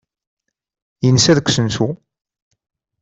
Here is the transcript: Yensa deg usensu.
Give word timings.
Yensa 1.05 1.31
deg 1.37 1.47
usensu. 1.49 1.89